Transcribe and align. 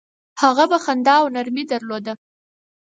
هغه 0.41 0.63
به 0.71 0.77
خندا 0.85 1.15
او 1.21 1.27
نرمي 1.35 1.63
درلوده. 1.71 2.13